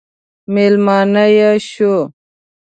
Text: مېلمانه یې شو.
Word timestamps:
مېلمانه 0.53 1.25
یې 1.37 1.49
شو. 1.69 1.93